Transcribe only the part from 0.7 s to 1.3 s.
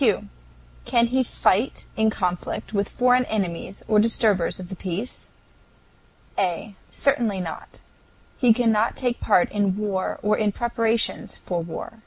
Can he